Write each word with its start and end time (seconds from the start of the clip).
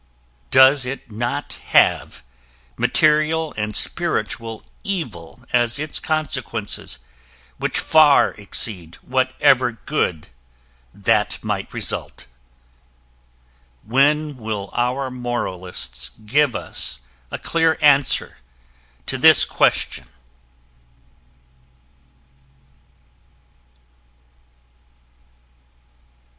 Does 0.49 0.83
it 0.83 1.11
not 1.11 1.53
have 1.77 2.23
material 2.75 3.53
and 3.55 3.75
spiritual 3.75 4.63
evil 4.83 5.45
as 5.53 5.77
its 5.77 5.99
consequences 5.99 6.97
which 7.59 7.77
far 7.77 8.29
exceed 8.31 8.95
whatever 9.03 9.73
good 9.73 10.29
that 10.91 11.37
might 11.43 11.71
result? 11.71 12.25
When 13.83 14.37
will 14.37 14.71
our 14.73 15.11
moralists 15.11 16.09
give 16.25 16.55
us 16.55 17.01
a 17.29 17.37
clear 17.37 17.77
answer 17.79 18.37
to 19.05 19.19
this 19.19 19.45
question? 19.45 20.07